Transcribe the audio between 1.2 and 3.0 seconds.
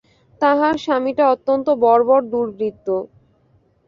অত্যন্ত বর্বর দুর্বৃত্ত।